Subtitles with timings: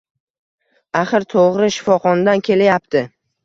[1.03, 3.09] Axir, to‘g‘ri shifoxonadan kelyapti.